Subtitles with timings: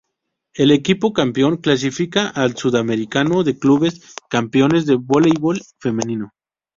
[0.55, 6.31] El equipo campeón clasifica al Sudamericano de Clubes Campeones de Voleibol Femenino.